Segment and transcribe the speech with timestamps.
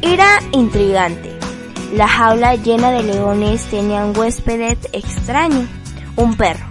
[0.00, 1.36] Era intrigante.
[1.92, 5.66] La jaula llena de leones tenía un huésped extraño,
[6.14, 6.66] un perro.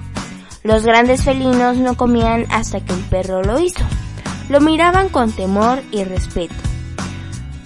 [0.64, 3.84] Los grandes felinos no comían hasta que el perro lo hizo.
[4.48, 6.56] Lo miraban con temor y respeto.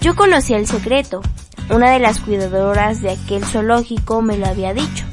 [0.00, 1.22] Yo conocía el secreto.
[1.70, 5.04] Una de las cuidadoras de aquel zoológico me lo había dicho.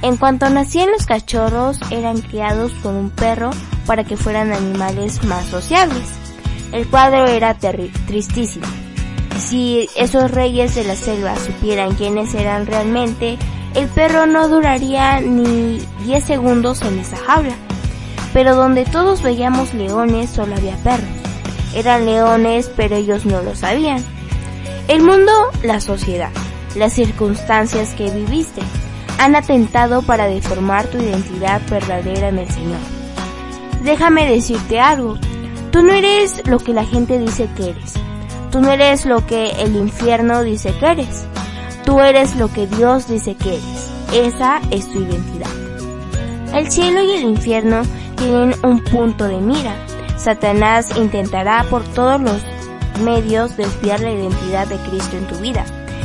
[0.00, 3.50] En cuanto nacían los cachorros, eran criados con un perro
[3.86, 6.08] para que fueran animales más sociables.
[6.72, 8.66] El cuadro era tristísimo.
[9.48, 13.38] Si esos reyes de la selva supieran quiénes eran realmente,
[13.74, 17.54] el perro no duraría ni 10 segundos en esa jaula.
[18.32, 21.08] Pero donde todos veíamos leones solo había perros.
[21.74, 24.02] Eran leones, pero ellos no lo sabían.
[24.88, 26.30] El mundo, la sociedad,
[26.76, 28.62] las circunstancias que viviste,
[29.18, 32.80] han atentado para deformar tu identidad verdadera en el Señor.
[33.82, 35.18] Déjame decirte algo,
[35.72, 37.94] tú no eres lo que la gente dice que eres,
[38.52, 41.24] tú no eres lo que el infierno dice que eres,
[41.86, 45.50] tú eres lo que Dios dice que eres, esa es tu identidad.
[46.54, 47.80] El cielo y el infierno
[48.16, 49.74] tienen un punto de mira,
[50.18, 52.42] Satanás intentará por todos los
[53.02, 55.64] medios desviar la identidad de Cristo en tu vida,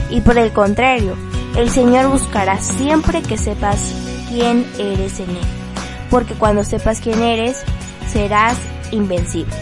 [0.09, 1.16] y por el contrario,
[1.58, 3.94] el Señor buscará siempre que sepas
[4.30, 5.45] quién eres en Él,
[6.09, 7.61] porque cuando sepas quién eres,
[8.09, 8.56] serás
[8.92, 9.54] invencible.